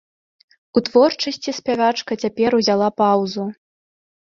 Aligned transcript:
У 0.77 0.83
творчасці 0.87 1.55
спявачка 1.59 2.13
цяпер 2.25 2.51
узяла 2.63 2.87
паўзу. 3.01 3.51